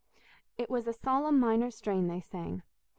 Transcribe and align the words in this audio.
It 0.57 0.67
was 0.67 0.87
a 0.87 0.93
solemn 0.93 1.39
minor 1.39 1.69
strain 1.69 2.07
they 2.07 2.21
sang. 2.21 2.63